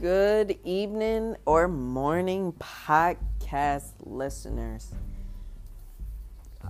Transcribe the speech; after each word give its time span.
Good 0.00 0.58
evening 0.64 1.36
or 1.44 1.68
morning, 1.68 2.54
podcast 2.58 3.92
listeners. 4.00 4.94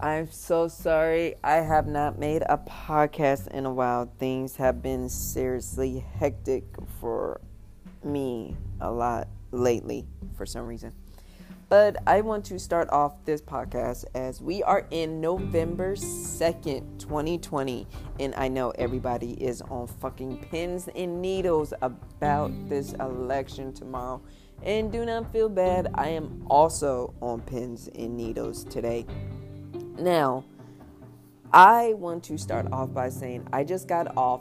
I'm 0.03 0.29
so 0.33 0.67
sorry 0.67 1.37
I 1.45 1.59
have 1.59 1.87
not 1.87 2.19
made 2.19 2.43
a 2.43 2.59
podcast 2.59 3.47
in 3.47 3.67
a 3.67 3.73
while. 3.73 4.11
Things 4.19 4.57
have 4.57 4.83
been 4.83 5.09
seriously 5.09 6.05
hectic 6.19 6.65
for 6.99 7.41
me 8.03 8.57
a 8.81 8.91
lot 8.91 9.29
lately 9.53 10.09
for 10.37 10.45
some 10.45 10.67
reason. 10.67 10.93
But 11.71 11.99
I 12.05 12.21
want 12.21 12.45
to 12.47 12.59
start 12.59 12.91
off 12.91 13.25
this 13.25 13.41
podcast 13.41 14.05
as 14.17 14.41
we 14.43 14.61
are 14.65 14.89
in 14.91 15.21
November 15.21 15.95
2nd, 15.95 16.99
2020. 16.99 17.87
And 18.19 18.35
I 18.35 18.49
know 18.49 18.71
everybody 18.71 19.35
is 19.35 19.63
on 19.63 19.87
fucking 19.87 20.39
pins 20.51 20.89
and 20.97 21.23
needles 21.23 21.73
about 21.81 22.51
this 22.69 22.95
election 22.95 23.73
tomorrow. 23.73 24.21
And 24.65 24.91
do 24.91 25.05
not 25.05 25.33
feel 25.33 25.49
bad, 25.49 25.93
I 25.95 26.09
am 26.09 26.45
also 26.51 27.15
on 27.23 27.41
pins 27.43 27.89
and 27.95 28.17
needles 28.17 28.65
today. 28.65 29.07
Now, 29.97 30.45
I 31.53 31.95
want 31.95 32.25
to 32.25 32.37
start 32.37 32.67
off 32.73 32.93
by 32.93 33.11
saying 33.11 33.47
I 33.53 33.63
just 33.63 33.87
got 33.87 34.17
off 34.17 34.41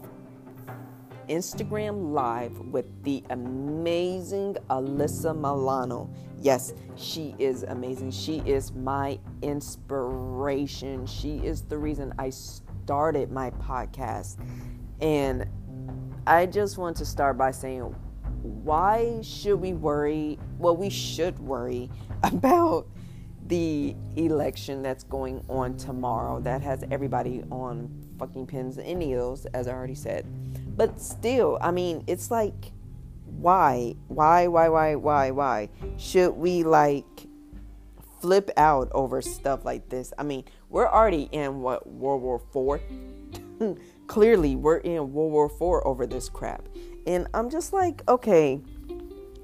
Instagram 1.29 2.11
Live 2.11 2.57
with 2.59 3.03
the 3.03 3.23
amazing 3.29 4.57
Alyssa 4.69 5.35
Milano. 5.35 6.09
Yes, 6.41 6.73
she 6.95 7.35
is 7.38 7.63
amazing. 7.63 8.11
She 8.11 8.39
is 8.45 8.73
my 8.73 9.19
inspiration. 9.43 11.05
She 11.05 11.38
is 11.38 11.61
the 11.61 11.77
reason 11.77 12.13
I 12.17 12.31
started 12.31 13.31
my 13.31 13.52
podcast. 13.52 14.38
And 15.02 15.47
I 16.25 16.47
just 16.47 16.77
want 16.77 16.97
to 16.97 17.05
start 17.05 17.38
by 17.38 17.52
saying, 17.52 17.95
why 18.41 19.19
should 19.21 19.61
we 19.61 19.73
worry? 19.73 20.39
Well, 20.58 20.75
we 20.75 20.89
should 20.89 21.38
worry 21.39 21.91
about 22.23 22.88
the 23.47 23.95
election 24.16 24.81
that's 24.81 25.03
going 25.03 25.43
on 25.49 25.75
tomorrow 25.77 26.39
that 26.41 26.61
has 26.61 26.83
everybody 26.91 27.43
on 27.52 27.89
fucking 28.17 28.45
pins 28.47 28.77
and 28.77 28.99
needles, 28.99 29.45
as 29.47 29.67
I 29.67 29.71
already 29.71 29.95
said. 29.95 30.25
But 30.80 31.02
still, 31.02 31.58
I 31.59 31.72
mean, 31.72 32.05
it's 32.08 32.31
like, 32.31 32.72
why? 33.25 33.95
Why, 34.08 34.47
why, 34.47 34.69
why, 34.69 34.95
why, 34.95 35.31
why? 35.31 35.69
Should 35.97 36.38
we 36.38 36.63
like 36.63 37.27
flip 38.21 38.49
out 38.55 38.88
over 38.94 39.21
stuff 39.21 39.66
like 39.66 39.89
this? 39.89 40.13
I 40.17 40.23
mean, 40.23 40.45
we're 40.69 40.88
already 40.88 41.23
in 41.33 41.59
what, 41.59 41.86
World 41.86 42.21
War 42.21 42.41
Four? 42.53 42.80
Clearly, 44.08 44.55
we're 44.55 44.77
in 44.77 45.11
World 45.11 45.33
War 45.33 45.49
Four 45.49 45.86
over 45.86 46.08
this 46.08 46.30
crap. 46.30 46.66
And 47.05 47.27
I'm 47.33 47.49
just 47.49 47.73
like, 47.73 48.02
okay, 48.08 48.61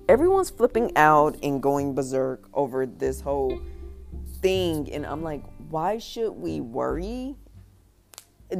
everyone's 0.07 0.51
flipping 0.51 0.95
out 0.95 1.35
and 1.43 1.61
going 1.61 1.95
berserk 1.95 2.47
over 2.53 2.85
this 2.85 3.19
whole 3.19 3.59
thing. 4.41 4.89
And 4.89 5.05
I'm 5.05 5.21
like, 5.21 5.43
why 5.67 5.97
should 5.97 6.31
we 6.31 6.61
worry? 6.61 7.35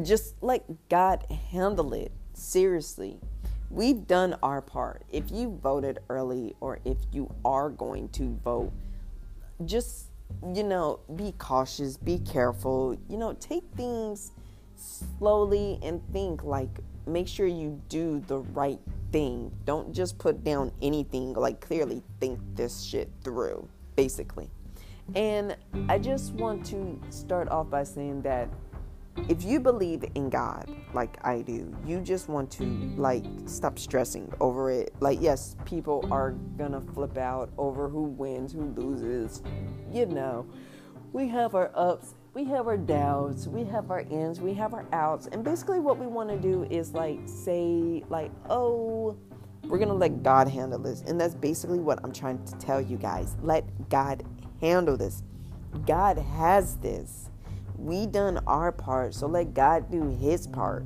Just 0.03 0.43
like 0.43 0.65
God 0.89 1.25
handle 1.53 1.93
it. 1.93 2.11
Seriously. 2.35 3.17
We've 3.71 4.05
done 4.05 4.35
our 4.43 4.61
part. 4.61 5.03
If 5.09 5.31
you 5.31 5.57
voted 5.63 5.99
early 6.09 6.53
or 6.59 6.79
if 6.85 6.97
you 7.11 7.33
are 7.43 7.69
going 7.69 8.09
to 8.09 8.37
vote, 8.43 8.71
just, 9.63 10.07
you 10.53 10.63
know, 10.63 10.99
be 11.15 11.33
cautious, 11.37 11.97
be 11.97 12.19
careful, 12.19 12.97
you 13.09 13.17
know, 13.17 13.33
take 13.33 13.63
things 13.75 14.33
slowly 14.75 15.79
and 15.81 16.01
think 16.11 16.43
like 16.43 16.79
make 17.07 17.27
sure 17.27 17.47
you 17.47 17.81
do 17.89 18.21
the 18.27 18.39
right 18.39 18.79
thing. 19.11 19.51
Don't 19.65 19.93
just 19.93 20.17
put 20.17 20.43
down 20.43 20.71
anything, 20.81 21.33
like 21.33 21.61
clearly 21.61 22.03
think 22.19 22.39
this 22.53 22.83
shit 22.83 23.09
through, 23.23 23.67
basically. 23.95 24.49
And 25.13 25.55
I 25.87 25.99
just 25.99 26.33
want 26.33 26.65
to 26.67 26.99
start 27.09 27.47
off 27.49 27.69
by 27.69 27.83
saying 27.83 28.23
that 28.23 28.49
if 29.27 29.43
you 29.43 29.59
believe 29.59 30.03
in 30.15 30.29
God 30.29 30.69
like 30.93 31.17
I 31.25 31.41
do, 31.41 31.75
you 31.85 32.01
just 32.01 32.29
want 32.29 32.51
to 32.51 32.65
like 32.95 33.23
stop 33.45 33.79
stressing 33.79 34.31
over 34.39 34.69
it. 34.71 34.93
Like 34.99 35.19
yes, 35.21 35.55
people 35.65 36.07
are 36.11 36.31
gonna 36.57 36.81
flip 36.81 37.17
out 37.17 37.49
over 37.57 37.89
who 37.89 38.03
wins, 38.03 38.53
who 38.53 38.73
loses. 38.75 39.41
You 39.91 40.05
know, 40.05 40.45
we 41.13 41.27
have 41.29 41.55
our 41.55 41.71
ups, 41.75 42.15
we 42.33 42.43
have 42.45 42.67
our 42.67 42.77
downs, 42.77 43.47
we 43.47 43.63
have 43.63 43.89
our 43.89 44.01
ins, 44.01 44.41
we 44.41 44.53
have 44.53 44.73
our 44.73 44.85
outs. 44.91 45.27
And 45.27 45.43
basically 45.43 45.79
what 45.79 45.97
we 45.97 46.05
want 46.05 46.29
to 46.29 46.37
do 46.37 46.63
is 46.69 46.93
like 46.93 47.19
say 47.25 48.03
like, 48.09 48.31
"Oh, 48.49 49.17
we're 49.63 49.77
going 49.77 49.89
to 49.89 49.95
let 49.95 50.21
God 50.21 50.47
handle 50.47 50.77
this." 50.77 51.01
And 51.07 51.19
that's 51.19 51.33
basically 51.33 51.79
what 51.79 51.99
I'm 52.03 52.11
trying 52.11 52.43
to 52.45 52.55
tell 52.57 52.81
you 52.81 52.97
guys. 52.97 53.37
Let 53.41 53.89
God 53.89 54.23
handle 54.61 54.97
this. 54.97 55.23
God 55.85 56.17
has 56.17 56.75
this. 56.77 57.29
We 57.77 58.07
done 58.07 58.39
our 58.47 58.71
part, 58.71 59.13
so 59.13 59.27
let 59.27 59.53
God 59.53 59.91
do 59.91 60.09
his 60.09 60.47
part. 60.47 60.85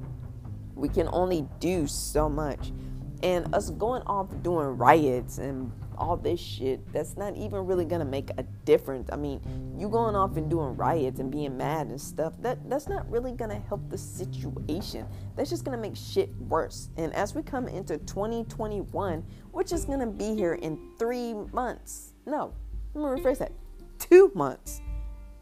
We 0.75 0.89
can 0.89 1.09
only 1.11 1.47
do 1.59 1.87
so 1.87 2.29
much. 2.29 2.71
And 3.21 3.53
us 3.53 3.69
going 3.71 4.01
off 4.03 4.27
doing 4.41 4.77
riots 4.77 5.37
and 5.39 5.71
all 5.97 6.15
this 6.15 6.39
shit, 6.39 6.91
that's 6.93 7.17
not 7.17 7.35
even 7.35 7.65
really 7.65 7.83
gonna 7.85 8.05
make 8.05 8.29
a 8.37 8.43
difference. 8.63 9.09
I 9.11 9.17
mean, 9.17 9.41
you 9.77 9.89
going 9.89 10.15
off 10.15 10.37
and 10.37 10.49
doing 10.49 10.75
riots 10.77 11.19
and 11.19 11.29
being 11.29 11.57
mad 11.57 11.87
and 11.87 11.99
stuff, 11.99 12.33
that 12.39 12.69
that's 12.69 12.87
not 12.87 13.09
really 13.11 13.33
gonna 13.33 13.59
help 13.67 13.89
the 13.89 13.97
situation. 13.97 15.05
That's 15.35 15.49
just 15.49 15.65
gonna 15.65 15.77
make 15.77 15.95
shit 15.95 16.29
worse. 16.47 16.89
And 16.97 17.13
as 17.13 17.35
we 17.35 17.43
come 17.43 17.67
into 17.67 17.97
2021, 17.97 19.23
which 19.51 19.73
is 19.73 19.85
gonna 19.85 20.07
be 20.07 20.35
here 20.35 20.53
in 20.53 20.79
three 20.97 21.33
months. 21.51 22.13
No, 22.25 22.53
let 22.93 23.15
me 23.15 23.21
rephrase 23.21 23.39
that. 23.39 23.51
Two 23.99 24.31
months. 24.33 24.81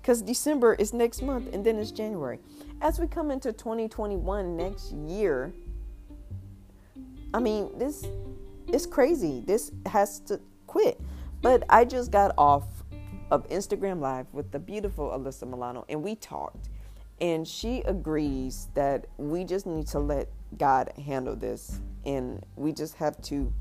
Because 0.08 0.22
December 0.22 0.74
is 0.76 0.94
next 0.94 1.22
month 1.22 1.54
and 1.54 1.66
then 1.66 1.78
it's 1.78 1.92
January. 1.92 2.40
As 2.80 2.98
we 2.98 3.08
come 3.08 3.30
into 3.30 3.52
2021 3.52 4.56
next 4.56 4.94
year, 4.94 5.52
I 7.34 7.42
mean, 7.42 7.78
this 7.78 8.08
is 8.72 8.86
crazy. 8.86 9.44
This 9.46 9.74
has 9.86 10.22
to 10.22 10.40
quit. 10.66 10.98
But 11.42 11.66
I 11.68 11.84
just 11.84 12.10
got 12.10 12.34
off 12.38 12.64
of 13.32 13.50
Instagram 13.50 14.00
Live 14.00 14.28
with 14.32 14.50
the 14.50 14.60
beautiful 14.60 15.10
Alyssa 15.10 15.46
Milano 15.46 15.84
and 15.90 16.02
we 16.02 16.16
talked. 16.16 16.70
And 17.20 17.46
she 17.46 17.82
agrees 17.82 18.70
that 18.76 19.08
we 19.18 19.44
just 19.44 19.66
need 19.66 19.88
to 19.88 20.00
let 20.00 20.30
God 20.58 20.90
handle 21.06 21.36
this. 21.36 21.82
And 22.06 22.46
we 22.56 22.72
just 22.72 22.94
have 22.94 23.22
to, 23.24 23.52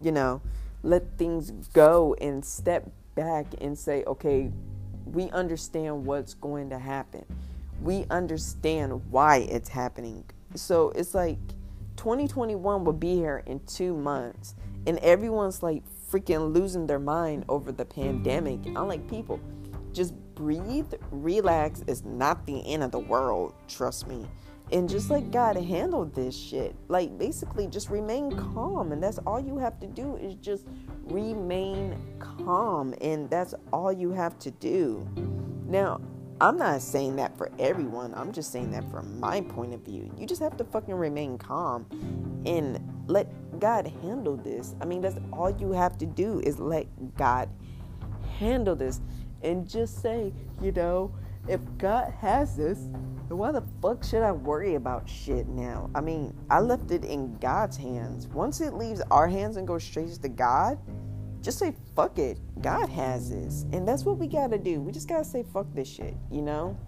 you 0.00 0.12
know, 0.12 0.42
let 0.84 1.18
things 1.18 1.50
go 1.72 2.14
and 2.20 2.44
step 2.44 2.88
back 3.16 3.46
and 3.60 3.76
say, 3.76 4.04
okay, 4.06 4.52
we 5.12 5.30
understand 5.30 6.06
what's 6.06 6.34
going 6.34 6.70
to 6.70 6.78
happen. 6.78 7.24
We 7.82 8.06
understand 8.10 9.02
why 9.10 9.38
it's 9.50 9.68
happening. 9.68 10.24
So 10.54 10.90
it's 10.90 11.14
like 11.14 11.38
2021 11.96 12.84
will 12.84 12.92
be 12.92 13.14
here 13.16 13.42
in 13.46 13.60
two 13.66 13.94
months, 13.94 14.54
and 14.86 14.98
everyone's 14.98 15.62
like 15.62 15.82
freaking 16.10 16.54
losing 16.54 16.86
their 16.86 16.98
mind 16.98 17.44
over 17.48 17.72
the 17.72 17.84
pandemic. 17.84 18.60
I'm 18.76 18.88
like, 18.88 19.08
people, 19.08 19.38
just 19.92 20.14
breathe, 20.34 20.92
relax. 21.10 21.84
It's 21.86 22.04
not 22.04 22.46
the 22.46 22.66
end 22.66 22.82
of 22.82 22.90
the 22.90 22.98
world, 22.98 23.54
trust 23.68 24.06
me. 24.06 24.26
And 24.72 24.88
just 24.88 25.10
let 25.10 25.30
God 25.30 25.56
handle 25.56 26.06
this 26.06 26.34
shit. 26.34 26.74
Like, 26.88 27.18
basically, 27.18 27.66
just 27.66 27.90
remain 27.90 28.34
calm. 28.34 28.92
And 28.92 29.02
that's 29.02 29.18
all 29.18 29.38
you 29.38 29.58
have 29.58 29.78
to 29.80 29.86
do 29.86 30.16
is 30.16 30.34
just 30.36 30.66
remain 31.04 31.96
calm. 32.18 32.94
And 33.02 33.28
that's 33.28 33.54
all 33.72 33.92
you 33.92 34.12
have 34.12 34.38
to 34.40 34.50
do. 34.50 35.06
Now, 35.66 36.00
I'm 36.40 36.56
not 36.56 36.82
saying 36.82 37.16
that 37.16 37.36
for 37.36 37.52
everyone. 37.58 38.14
I'm 38.14 38.32
just 38.32 38.50
saying 38.50 38.70
that 38.72 38.90
from 38.90 39.20
my 39.20 39.42
point 39.42 39.74
of 39.74 39.82
view. 39.82 40.10
You 40.18 40.26
just 40.26 40.40
have 40.40 40.56
to 40.56 40.64
fucking 40.64 40.94
remain 40.94 41.38
calm 41.38 41.86
and 42.46 42.80
let 43.06 43.28
God 43.60 43.86
handle 44.02 44.36
this. 44.36 44.74
I 44.80 44.86
mean, 44.86 45.02
that's 45.02 45.18
all 45.32 45.50
you 45.50 45.70
have 45.72 45.98
to 45.98 46.06
do 46.06 46.40
is 46.40 46.58
let 46.58 46.86
God 47.16 47.48
handle 48.38 48.74
this 48.74 49.00
and 49.42 49.68
just 49.68 50.02
say, 50.02 50.32
you 50.60 50.72
know, 50.72 51.14
if 51.48 51.60
God 51.78 52.12
has 52.20 52.56
this, 52.56 52.78
then 53.28 53.38
why 53.38 53.52
the 53.52 53.64
fuck 53.80 54.04
should 54.04 54.22
I 54.22 54.32
worry 54.32 54.74
about 54.74 55.08
shit 55.08 55.48
now? 55.48 55.90
I 55.94 56.00
mean, 56.00 56.34
I 56.50 56.60
left 56.60 56.90
it 56.90 57.04
in 57.04 57.36
God's 57.38 57.76
hands. 57.76 58.26
Once 58.28 58.60
it 58.60 58.74
leaves 58.74 59.00
our 59.10 59.26
hands 59.26 59.56
and 59.56 59.66
goes 59.66 59.82
straight 59.82 60.10
to 60.10 60.28
God, 60.28 60.78
just 61.40 61.58
say 61.58 61.74
fuck 61.96 62.18
it. 62.18 62.38
God 62.60 62.88
has 62.88 63.30
this. 63.30 63.64
And 63.72 63.86
that's 63.86 64.04
what 64.04 64.18
we 64.18 64.28
gotta 64.28 64.58
do. 64.58 64.80
We 64.80 64.92
just 64.92 65.08
gotta 65.08 65.24
say 65.24 65.42
fuck 65.42 65.66
this 65.74 65.88
shit, 65.88 66.14
you 66.30 66.42
know? 66.42 66.78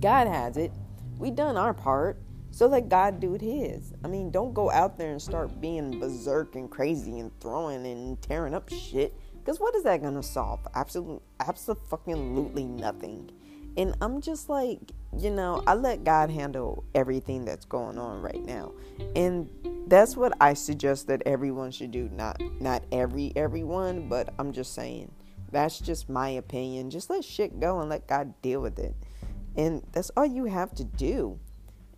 God 0.00 0.28
has 0.28 0.56
it. 0.56 0.72
We 1.18 1.30
done 1.30 1.56
our 1.56 1.74
part. 1.74 2.22
So 2.52 2.66
let 2.66 2.88
God 2.88 3.18
do 3.18 3.34
it 3.34 3.40
his. 3.40 3.94
I 4.04 4.08
mean, 4.08 4.30
don't 4.30 4.52
go 4.52 4.70
out 4.70 4.98
there 4.98 5.10
and 5.10 5.20
start 5.20 5.60
being 5.60 5.98
berserk 5.98 6.54
and 6.54 6.70
crazy 6.70 7.18
and 7.18 7.32
throwing 7.40 7.86
and 7.86 8.20
tearing 8.20 8.54
up 8.54 8.68
shit. 8.68 9.14
Because 9.38 9.58
what 9.58 9.74
is 9.74 9.82
that 9.84 10.02
gonna 10.02 10.22
solve? 10.22 10.60
Absolutely, 10.74 11.20
absolutely 11.40 12.64
nothing. 12.64 13.30
And 13.76 13.94
I'm 14.00 14.20
just 14.20 14.48
like, 14.48 14.92
you 15.18 15.30
know, 15.30 15.62
I 15.66 15.74
let 15.74 16.04
God 16.04 16.30
handle 16.30 16.84
everything 16.94 17.44
that's 17.44 17.64
going 17.64 17.98
on 17.98 18.20
right 18.22 18.44
now. 18.44 18.72
And 19.16 19.48
that's 19.88 20.16
what 20.16 20.32
I 20.40 20.54
suggest 20.54 21.06
that 21.08 21.22
everyone 21.26 21.70
should 21.70 21.90
do. 21.90 22.08
Not 22.12 22.40
not 22.60 22.82
every 22.92 23.32
everyone, 23.36 24.08
but 24.08 24.32
I'm 24.38 24.52
just 24.52 24.74
saying. 24.74 25.10
That's 25.50 25.78
just 25.78 26.08
my 26.08 26.30
opinion. 26.30 26.90
Just 26.90 27.10
let 27.10 27.24
shit 27.24 27.60
go 27.60 27.80
and 27.80 27.90
let 27.90 28.06
God 28.06 28.40
deal 28.40 28.60
with 28.60 28.78
it. 28.78 28.94
And 29.56 29.82
that's 29.92 30.10
all 30.16 30.24
you 30.24 30.46
have 30.46 30.74
to 30.76 30.84
do. 30.84 31.38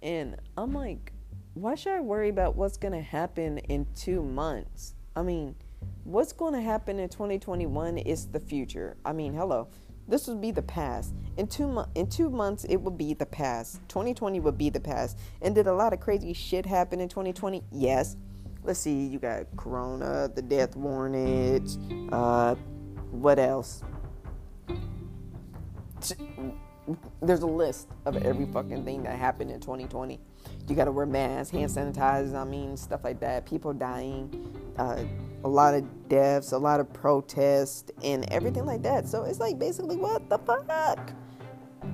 And 0.02 0.36
I'm 0.56 0.72
like, 0.72 1.12
why 1.54 1.76
should 1.76 1.92
I 1.92 2.00
worry 2.00 2.28
about 2.28 2.56
what's 2.56 2.76
going 2.76 2.94
to 2.94 3.00
happen 3.00 3.58
in 3.58 3.86
2 3.94 4.22
months? 4.22 4.94
I 5.14 5.22
mean, 5.22 5.54
what's 6.02 6.32
going 6.32 6.54
to 6.54 6.60
happen 6.60 6.98
in 6.98 7.08
2021 7.08 7.98
is 7.98 8.26
the 8.26 8.40
future. 8.40 8.96
I 9.04 9.12
mean, 9.12 9.32
hello. 9.34 9.68
This 10.06 10.28
would 10.28 10.40
be 10.40 10.50
the 10.50 10.62
past. 10.62 11.14
In 11.36 11.46
two 11.46 11.66
mo- 11.66 11.88
in 11.94 12.08
two 12.08 12.28
months, 12.30 12.64
it 12.64 12.76
would 12.76 12.98
be 12.98 13.14
the 13.14 13.26
past. 13.26 13.80
2020 13.88 14.40
would 14.40 14.58
be 14.58 14.70
the 14.70 14.80
past. 14.80 15.18
And 15.42 15.54
did 15.54 15.66
a 15.66 15.72
lot 15.72 15.92
of 15.92 16.00
crazy 16.00 16.32
shit 16.32 16.66
happen 16.66 17.00
in 17.00 17.08
2020? 17.08 17.62
Yes. 17.72 18.16
Let's 18.62 18.80
see. 18.80 19.06
You 19.06 19.18
got 19.18 19.44
Corona, 19.56 20.30
the 20.34 20.42
death 20.42 20.76
warrants. 20.76 21.78
Uh, 22.12 22.54
what 23.10 23.38
else? 23.38 23.82
There's 27.22 27.40
a 27.40 27.46
list 27.46 27.88
of 28.04 28.16
every 28.18 28.46
fucking 28.46 28.84
thing 28.84 29.02
that 29.04 29.18
happened 29.18 29.50
in 29.50 29.60
2020. 29.60 30.20
You 30.68 30.74
got 30.74 30.84
to 30.84 30.92
wear 30.92 31.06
masks, 31.06 31.50
hand 31.50 31.70
sanitizers. 31.70 32.34
I 32.34 32.44
mean, 32.44 32.76
stuff 32.76 33.04
like 33.04 33.20
that. 33.20 33.46
People 33.46 33.72
dying. 33.72 34.30
Uh, 34.76 35.04
a 35.44 35.48
lot 35.48 35.74
of 35.74 36.08
deaths, 36.08 36.52
a 36.52 36.58
lot 36.58 36.80
of 36.80 36.92
protests, 36.92 37.90
and 38.02 38.30
everything 38.32 38.64
like 38.64 38.82
that. 38.82 39.06
So 39.08 39.24
it's 39.24 39.38
like 39.38 39.58
basically, 39.58 39.96
what 39.96 40.28
the 40.28 40.38
fuck 40.38 40.68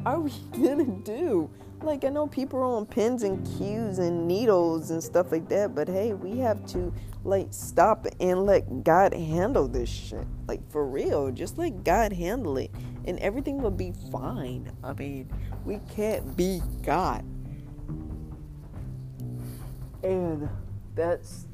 are 0.06 0.20
we 0.20 0.30
gonna 0.52 0.84
do? 1.04 1.50
Like, 1.82 2.04
I 2.04 2.10
know 2.10 2.26
people 2.26 2.58
are 2.60 2.76
on 2.76 2.84
pins 2.84 3.22
and 3.22 3.46
cues 3.56 3.98
and 3.98 4.28
needles 4.28 4.90
and 4.90 5.02
stuff 5.02 5.32
like 5.32 5.48
that, 5.48 5.74
but 5.74 5.88
hey, 5.88 6.12
we 6.12 6.38
have 6.38 6.64
to 6.68 6.92
like 7.24 7.48
stop 7.50 8.06
and 8.20 8.44
let 8.44 8.84
God 8.84 9.14
handle 9.14 9.66
this 9.66 9.88
shit. 9.88 10.26
Like, 10.46 10.70
for 10.70 10.86
real, 10.86 11.30
just 11.30 11.56
let 11.56 11.82
God 11.82 12.12
handle 12.12 12.58
it, 12.58 12.70
and 13.06 13.18
everything 13.20 13.62
will 13.62 13.70
be 13.70 13.92
fine. 14.12 14.70
I 14.84 14.92
mean, 14.92 15.30
we 15.64 15.80
can't 15.94 16.36
be 16.36 16.60
God. 16.82 17.24
And 20.02 20.48
that's 20.94 21.46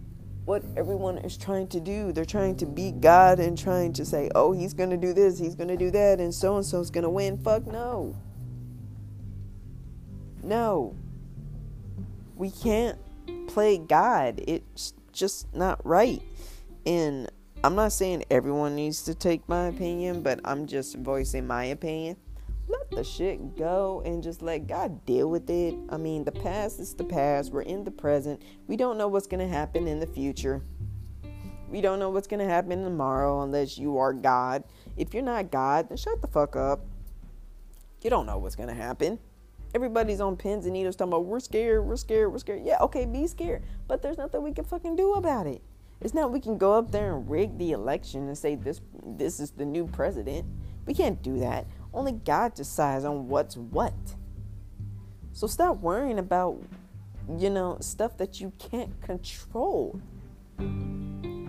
what 0.47 0.63
everyone 0.77 1.19
is 1.19 1.37
trying 1.37 1.67
to 1.69 1.81
do. 1.81 2.13
They're 2.13 2.25
trying 2.25 2.57
to 2.59 2.67
be 2.67 2.93
God 2.93 3.41
and 3.41 3.59
trying 3.59 3.93
to 3.95 4.05
say, 4.05 4.31
oh, 4.35 4.53
he's 4.53 4.73
going 4.73 4.91
to 4.91 4.97
do 4.97 5.13
this, 5.13 5.39
he's 5.39 5.55
going 5.55 5.69
to 5.69 5.77
do 5.77 5.91
that, 5.91 6.21
and 6.21 6.33
so 6.33 6.57
and 6.57 6.65
so's 6.65 6.91
going 6.91 7.05
to 7.05 7.11
win. 7.11 7.37
Fuck 7.39 7.67
no. 7.67 8.17
No. 10.43 10.95
We 12.37 12.51
can't 12.51 12.99
play 13.49 13.79
God. 13.79 14.41
It's 14.47 14.95
just 15.13 15.53
not 15.55 15.85
right. 15.85 16.23
And 16.87 17.29
I'm 17.65 17.75
not 17.75 17.93
saying 17.93 18.25
everyone 18.31 18.77
needs 18.77 19.03
to 19.03 19.15
take 19.15 19.49
my 19.49 19.67
opinion, 19.67 20.23
but 20.23 20.41
I'm 20.45 20.67
just 20.67 20.97
voicing 20.97 21.47
my 21.47 21.65
opinion 21.65 22.17
let 22.69 22.91
the 22.91 23.05
shit 23.05 23.57
go 23.57 24.03
and 24.05 24.23
just 24.23 24.43
let 24.43 24.67
God 24.67 25.05
deal 25.07 25.31
with 25.31 25.49
it. 25.51 25.75
I 25.89 25.97
mean, 25.97 26.25
the 26.25 26.33
past 26.33 26.81
is 26.81 26.95
the 26.95 27.05
past. 27.05 27.53
We're 27.53 27.63
in 27.63 27.85
the 27.85 27.91
present. 27.91 28.43
We 28.67 28.77
don't 28.77 28.99
know 28.99 29.09
what's 29.09 29.27
going 29.27 29.47
to 29.47 29.53
happen 29.53 29.87
in 29.87 30.01
the 30.01 30.07
future. 30.07 30.63
We 31.69 31.81
don't 31.81 31.99
know 31.99 32.11
what's 32.11 32.27
going 32.27 32.41
to 32.41 32.53
happen 32.53 32.83
tomorrow 32.83 33.43
unless 33.43 33.79
you 33.79 33.99
are 33.99 34.13
God. 34.13 34.65
If 34.97 35.15
you're 35.15 35.23
not 35.23 35.51
God, 35.51 35.89
then 35.89 35.97
shut 35.97 36.21
the 36.21 36.29
fuck 36.29 36.57
up. 36.57 36.85
You 38.03 38.11
don't 38.11 38.27
know 38.27 38.39
what's 38.39 38.57
going 38.57 38.69
to 38.69 38.75
happen. 38.75 39.19
Everybody's 39.75 40.21
on 40.21 40.37
pins 40.37 40.65
and 40.65 40.73
needles 40.73 40.97
talking 40.97 41.13
about 41.13 41.27
we're 41.27 41.41
scared, 41.41 41.85
we're 41.85 41.97
scared, 41.97 42.33
we're 42.33 42.39
scared. 42.39 42.63
Yeah, 42.65 42.79
okay, 42.83 43.05
be 43.05 43.27
scared. 43.27 43.63
But 43.89 44.01
there's 44.01 44.17
nothing 44.17 44.43
we 44.43 44.53
can 44.53 44.65
fucking 44.65 44.97
do 44.97 45.15
about 45.15 45.47
it. 45.47 45.63
It's 46.01 46.15
not 46.15 46.31
we 46.31 46.41
can 46.41 46.59
go 46.59 46.75
up 46.75 46.91
there 46.91 47.17
and 47.17 47.29
rig 47.29 47.59
the 47.59 47.73
election 47.73 48.27
and 48.29 48.37
say 48.37 48.55
this 48.55 48.81
this 49.05 49.41
is 49.41 49.51
the 49.51 49.65
new 49.65 49.87
president. 49.87 50.47
We 50.87 50.95
can't 50.95 51.21
do 51.23 51.39
that. 51.41 51.67
Only 51.97 52.13
God 52.13 52.53
decides 52.53 53.07
on 53.07 53.27
what's 53.27 53.57
what. 53.57 53.95
So 55.33 55.47
stop 55.47 55.79
worrying 55.79 56.19
about, 56.19 56.63
you 57.39 57.49
know, 57.49 57.79
stuff 57.81 58.19
that 58.19 58.39
you 58.39 58.53
can't 58.59 59.01
control. 59.01 59.99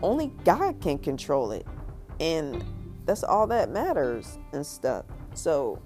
Only 0.02 0.28
God 0.46 0.80
can 0.80 1.00
control 1.00 1.52
it. 1.52 1.68
And 2.22 2.64
that's 3.06 3.26
all 3.26 3.46
that 3.48 3.72
matters 3.72 4.40
and 4.54 4.66
stuff. 4.66 5.04
So 5.34 5.82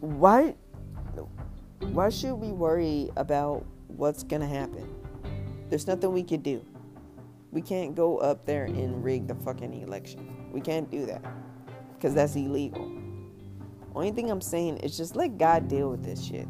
why 0.00 0.56
why 1.92 2.08
should 2.08 2.34
we 2.34 2.48
worry 2.48 3.10
about 3.16 3.64
what's 3.86 4.24
going 4.24 4.42
to 4.42 4.48
happen? 4.48 4.92
There's 5.68 5.86
nothing 5.86 6.12
we 6.12 6.24
can 6.24 6.40
do. 6.42 6.64
We 7.52 7.62
can't 7.62 7.94
go 7.94 8.18
up 8.18 8.46
there 8.46 8.64
and 8.64 9.02
rig 9.04 9.28
the 9.28 9.36
fucking 9.36 9.80
election. 9.80 10.50
We 10.52 10.60
can't 10.60 10.90
do 10.90 11.06
that 11.06 11.39
because 12.00 12.14
that's 12.14 12.34
illegal. 12.34 12.90
Only 13.94 14.10
thing 14.10 14.30
I'm 14.30 14.40
saying 14.40 14.78
is 14.78 14.96
just 14.96 15.16
let 15.16 15.36
God 15.36 15.68
deal 15.68 15.90
with 15.90 16.02
this 16.02 16.24
shit. 16.24 16.48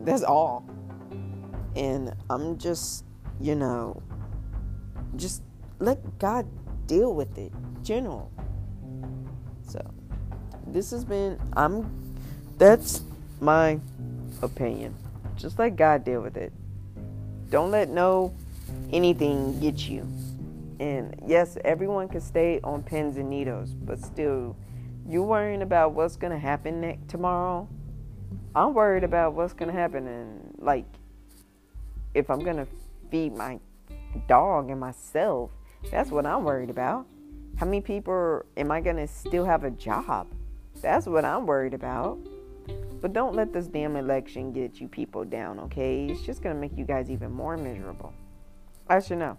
That's 0.00 0.24
all. 0.24 0.68
And 1.76 2.12
I'm 2.28 2.58
just, 2.58 3.04
you 3.40 3.54
know, 3.54 4.02
just 5.14 5.42
let 5.78 6.18
God 6.18 6.44
deal 6.88 7.14
with 7.14 7.38
it. 7.38 7.52
General. 7.84 8.32
So, 9.68 9.80
this 10.66 10.90
has 10.90 11.04
been, 11.04 11.38
I'm, 11.52 11.88
that's 12.56 13.02
my 13.40 13.78
opinion. 14.42 14.92
Just 15.36 15.56
let 15.60 15.76
God 15.76 16.02
deal 16.02 16.20
with 16.20 16.36
it. 16.36 16.52
Don't 17.48 17.70
let 17.70 17.90
no 17.90 18.34
anything 18.90 19.60
get 19.60 19.88
you. 19.88 20.04
And 20.80 21.20
yes, 21.26 21.58
everyone 21.64 22.08
can 22.08 22.20
stay 22.20 22.60
on 22.62 22.82
pins 22.82 23.16
and 23.16 23.28
needles, 23.28 23.74
but 23.74 23.98
still, 23.98 24.56
you 25.08 25.22
worrying 25.22 25.62
about 25.62 25.92
what's 25.92 26.16
gonna 26.16 26.38
happen 26.38 26.80
next 26.80 27.08
tomorrow. 27.08 27.68
I'm 28.54 28.74
worried 28.74 29.04
about 29.04 29.34
what's 29.34 29.52
gonna 29.52 29.72
happen 29.72 30.06
and 30.06 30.54
like 30.58 30.84
if 32.14 32.30
I'm 32.30 32.40
gonna 32.40 32.66
feed 33.10 33.34
my 33.34 33.58
dog 34.26 34.70
and 34.70 34.80
myself. 34.80 35.50
That's 35.90 36.10
what 36.10 36.26
I'm 36.26 36.44
worried 36.44 36.70
about. 36.70 37.06
How 37.56 37.66
many 37.66 37.80
people 37.80 38.42
am 38.56 38.70
I 38.70 38.80
gonna 38.80 39.06
still 39.06 39.44
have 39.44 39.64
a 39.64 39.70
job? 39.70 40.28
That's 40.80 41.06
what 41.06 41.24
I'm 41.24 41.46
worried 41.46 41.74
about. 41.74 42.18
But 43.00 43.12
don't 43.12 43.34
let 43.34 43.52
this 43.52 43.66
damn 43.66 43.96
election 43.96 44.52
get 44.52 44.80
you 44.80 44.88
people 44.88 45.24
down, 45.24 45.60
okay? 45.60 46.06
It's 46.06 46.22
just 46.22 46.42
gonna 46.42 46.56
make 46.56 46.76
you 46.76 46.84
guys 46.84 47.10
even 47.10 47.32
more 47.32 47.56
miserable. 47.56 48.12
I 48.88 49.00
should 49.00 49.18
know. 49.18 49.36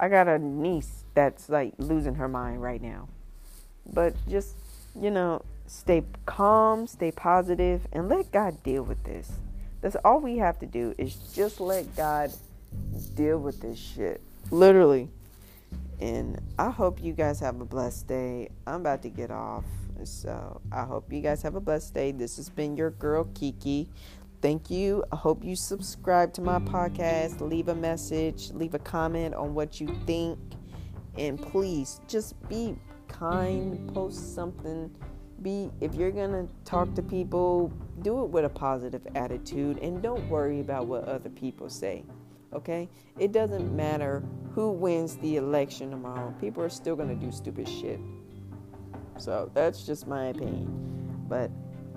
I 0.00 0.08
got 0.08 0.28
a 0.28 0.38
niece 0.38 1.04
that's 1.12 1.50
like 1.50 1.74
losing 1.76 2.14
her 2.14 2.26
mind 2.26 2.62
right 2.62 2.80
now. 2.80 3.08
But 3.92 4.14
just, 4.26 4.56
you 4.98 5.10
know, 5.10 5.42
stay 5.66 6.04
calm, 6.24 6.86
stay 6.86 7.12
positive, 7.12 7.86
and 7.92 8.08
let 8.08 8.32
God 8.32 8.62
deal 8.62 8.82
with 8.82 9.04
this. 9.04 9.30
That's 9.82 9.96
all 9.96 10.20
we 10.20 10.38
have 10.38 10.58
to 10.60 10.66
do 10.66 10.94
is 10.96 11.14
just 11.34 11.60
let 11.60 11.94
God 11.96 12.32
deal 13.14 13.38
with 13.38 13.60
this 13.60 13.78
shit. 13.78 14.22
Literally. 14.50 15.10
And 16.00 16.40
I 16.58 16.70
hope 16.70 17.02
you 17.02 17.12
guys 17.12 17.40
have 17.40 17.60
a 17.60 17.66
blessed 17.66 18.06
day. 18.06 18.48
I'm 18.66 18.80
about 18.80 19.02
to 19.02 19.10
get 19.10 19.30
off. 19.30 19.64
So 20.04 20.62
I 20.72 20.84
hope 20.84 21.12
you 21.12 21.20
guys 21.20 21.42
have 21.42 21.56
a 21.56 21.60
blessed 21.60 21.92
day. 21.92 22.12
This 22.12 22.38
has 22.38 22.48
been 22.48 22.74
your 22.74 22.90
girl 22.90 23.24
Kiki 23.34 23.86
thank 24.42 24.70
you. 24.70 25.04
I 25.12 25.16
hope 25.16 25.44
you 25.44 25.54
subscribe 25.54 26.32
to 26.34 26.40
my 26.40 26.58
podcast, 26.58 27.40
leave 27.40 27.68
a 27.68 27.74
message, 27.74 28.50
leave 28.52 28.74
a 28.74 28.78
comment 28.78 29.34
on 29.34 29.54
what 29.54 29.80
you 29.80 29.88
think, 30.06 30.38
and 31.16 31.40
please 31.40 32.00
just 32.08 32.40
be 32.48 32.76
kind, 33.08 33.92
post 33.92 34.34
something. 34.34 34.90
Be 35.42 35.70
if 35.80 35.94
you're 35.94 36.10
gonna 36.10 36.46
talk 36.64 36.94
to 36.94 37.02
people, 37.02 37.72
do 38.02 38.24
it 38.24 38.30
with 38.30 38.44
a 38.44 38.48
positive 38.48 39.06
attitude 39.14 39.78
and 39.78 40.02
don't 40.02 40.28
worry 40.28 40.60
about 40.60 40.86
what 40.86 41.04
other 41.04 41.30
people 41.30 41.68
say. 41.70 42.04
Okay? 42.52 42.88
It 43.18 43.32
doesn't 43.32 43.74
matter 43.74 44.22
who 44.54 44.70
wins 44.70 45.16
the 45.18 45.36
election 45.36 45.90
tomorrow. 45.90 46.34
People 46.40 46.62
are 46.62 46.68
still 46.68 46.96
gonna 46.96 47.14
do 47.14 47.32
stupid 47.32 47.68
shit. 47.68 48.00
So 49.18 49.50
that's 49.54 49.86
just 49.86 50.06
my 50.06 50.26
opinion. 50.26 51.24
But 51.28 51.50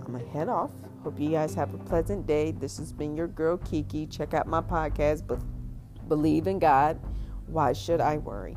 I'm 0.06 0.14
gonna 0.14 0.26
head 0.30 0.50
off. 0.50 0.72
Hope 1.04 1.20
you 1.20 1.32
guys 1.32 1.54
have 1.56 1.74
a 1.74 1.78
pleasant 1.78 2.26
day. 2.26 2.52
This 2.52 2.78
has 2.78 2.94
been 2.94 3.18
your 3.18 3.28
girl 3.28 3.58
Kiki. 3.58 4.08
Check 4.08 4.34
out 4.34 4.48
my 4.48 4.62
podcast, 4.62 5.28
but 5.28 5.40
believe 6.08 6.48
in 6.48 6.60
God. 6.60 6.98
Why 7.48 7.74
should 7.74 8.00
I 8.00 8.18
worry? 8.18 8.56